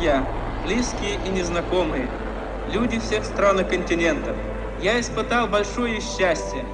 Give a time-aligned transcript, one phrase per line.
[0.00, 0.26] друзья,
[0.64, 2.08] близкие и незнакомые,
[2.72, 4.34] люди всех стран и континентов.
[4.80, 6.64] Я испытал большое счастье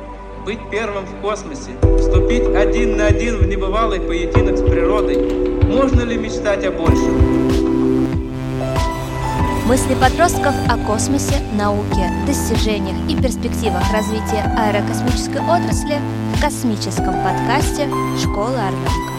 [0.45, 5.17] быть первым в космосе, вступить один на один в небывалый поединок с природой.
[5.65, 7.49] Можно ли мечтать о большем?
[9.67, 15.99] Мысли подростков о космосе, науке, достижениях и перспективах развития аэрокосмической отрасли
[16.37, 17.89] в космическом подкасте
[18.23, 19.16] «Школа Орленка».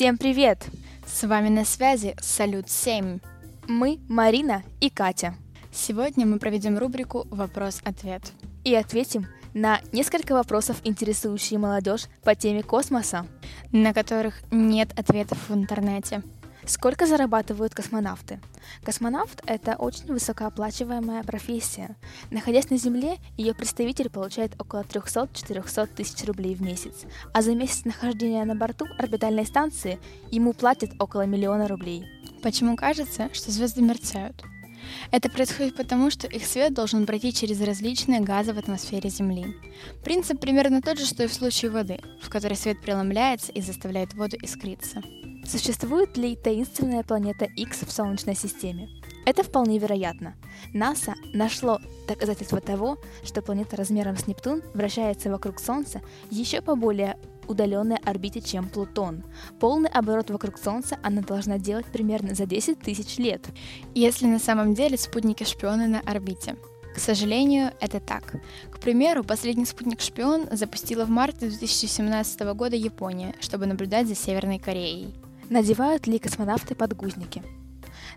[0.00, 0.64] Всем привет!
[1.06, 3.20] С вами на связи Салют-7.
[3.68, 5.34] Мы Марина и Катя.
[5.70, 8.22] Сегодня мы проведем рубрику «Вопрос-ответ».
[8.64, 13.26] И ответим на несколько вопросов, интересующие молодежь по теме космоса,
[13.72, 16.22] на которых нет ответов в интернете.
[16.66, 18.40] Сколько зарабатывают космонавты?
[18.84, 21.96] Космонавт– это очень высокооплачиваемая профессия.
[22.30, 27.84] Находясь на Земле, ее представитель получает около 300-400 тысяч рублей в месяц, а за месяц
[27.84, 29.98] нахождения на борту орбитальной станции
[30.30, 32.04] ему платят около миллиона рублей.
[32.42, 34.42] Почему кажется, что звезды мерцают?
[35.10, 39.54] Это происходит потому, что их свет должен пройти через различные газы в атмосфере Земли.
[40.04, 44.14] Принцип примерно тот же, что и в случае воды, в которой свет преломляется и заставляет
[44.14, 45.02] воду искриться.
[45.50, 48.88] Существует ли таинственная планета X в Солнечной системе?
[49.26, 50.36] Это вполне вероятно.
[50.72, 57.18] НАСА нашло доказательства того, что планета размером с Нептун вращается вокруг Солнца еще по более
[57.48, 59.24] удаленной орбите, чем Плутон.
[59.58, 63.48] Полный оборот вокруг Солнца она должна делать примерно за 10 тысяч лет.
[63.92, 66.58] Если на самом деле спутники шпионы на орбите.
[66.94, 68.36] К сожалению, это так.
[68.70, 75.12] К примеру, последний спутник-шпион запустила в марте 2017 года Япония, чтобы наблюдать за Северной Кореей.
[75.50, 77.42] Надевают ли космонавты подгузники?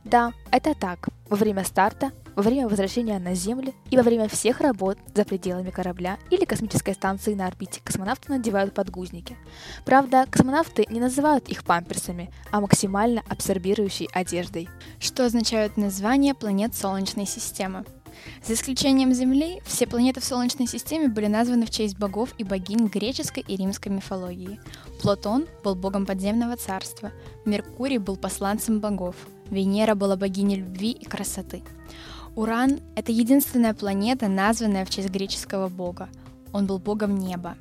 [0.03, 1.09] Да, это так.
[1.29, 5.71] Во время старта, во время возвращения на Землю и во время всех работ за пределами
[5.71, 9.35] корабля или космической станции на орбите космонавты надевают подгузники.
[9.83, 14.69] Правда, космонавты не называют их памперсами, а максимально абсорбирующей одеждой.
[14.99, 17.83] Что означают названия планет Солнечной системы?
[18.45, 22.88] За исключением Земли, все планеты в Солнечной системе были названы в честь богов и богинь
[22.88, 24.59] греческой и римской мифологии.
[25.01, 27.11] Плутон был богом подземного царства,
[27.45, 29.16] Меркурий был посланцем богов,
[29.50, 31.61] Венера была богиней любви и красоты.
[32.35, 36.09] Уран— это единственная планета, названная в честь греческого бога.
[36.51, 37.55] Он был богом неба.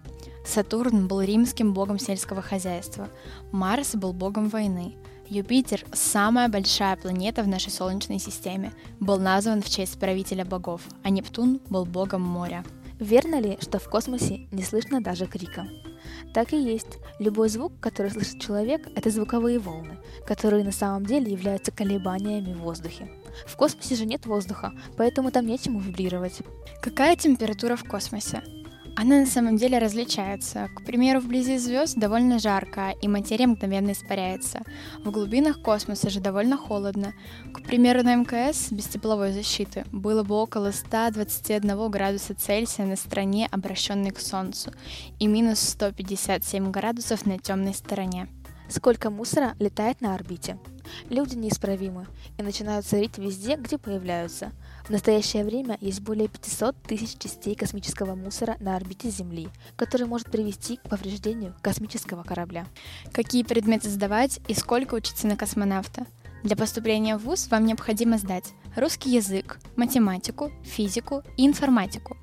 [0.45, 3.09] Сатурн был римским богом сельского хозяйства.
[3.53, 4.95] Марс был богом войны.
[5.33, 8.71] Юпитер, самая большая планета в нашей Солнечной системе,
[9.01, 12.63] был назван в честь правителя богов, а Нептун был богом моря.
[13.01, 15.67] Верно ли, что в космосе не слышно даже крика?
[16.35, 16.99] Так и есть.
[17.19, 22.59] Любой звук, который слышит человек, это звуковые волны, которые на самом деле являются колебаниями в
[22.59, 23.11] воздухе.
[23.47, 26.43] В космосе же нет воздуха, поэтому там нечему вибрировать.
[26.83, 28.43] Какая температура в космосе?
[28.95, 30.69] Она на самом деле различается.
[30.77, 34.61] К примеру, вблизи звезд довольно жарко, и материя мгновенно испаряется.
[35.03, 37.15] В глубинах космоса же довольно холодно.
[37.55, 43.49] К примеру, на МКС без тепловой защиты было бы около 121 градуса Цельсия на стороне,
[43.51, 44.73] обращенной к Солнцу,
[45.19, 48.29] и минус 157 градусов на темной стороне.
[48.69, 50.59] Сколько мусора летает на орбите?
[51.11, 52.07] Люди неисправимы
[52.39, 54.53] и начинают царить везде, где появляются.
[54.85, 60.31] В настоящее время есть более 500 тысяч частей космического мусора на орбите Земли, который может
[60.31, 62.67] привести к повреждению космического корабля.
[63.13, 66.07] Какие предметы сдавать и сколько учиться на космонавта?
[66.43, 72.17] Для поступления в ВУЗ вам необходимо сдать русский язык, математику, физику и информатику.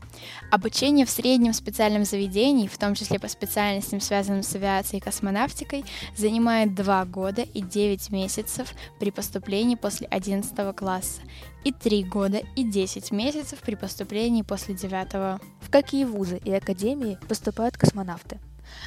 [0.51, 5.85] Обучение в среднем специальном заведении, в том числе по специальностям, связанным с авиацией и космонавтикой,
[6.17, 11.21] занимает 2 года и 9 месяцев при поступлении после 11 класса
[11.63, 15.39] и 3 года и 10 месяцев при поступлении после 9.
[15.61, 18.39] В какие вузы и академии поступают космонавты?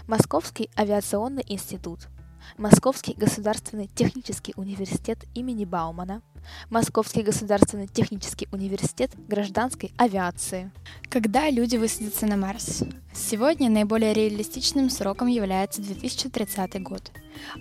[0.06, 2.09] Московский авиационный институт,
[2.58, 6.22] Московский государственный технический университет имени Баумана,
[6.70, 10.70] Московский государственный технический университет гражданской авиации.
[11.08, 12.82] Когда люди высадятся на Марс?
[13.14, 17.11] Сегодня наиболее реалистичным сроком является 2030 год.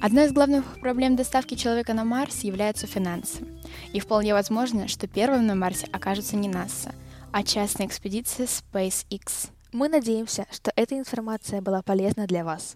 [0.02, 3.46] Одной из главных проблем доставки человека на Марс являются финансы.
[3.94, 6.94] И вполне возможно, что первым на Марсе окажется не НАСА,
[7.32, 9.50] а частная экспедиция SpaceX.
[9.72, 12.76] Мы надеемся, что эта информация была полезна для вас.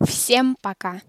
[0.00, 1.00] Всем пока!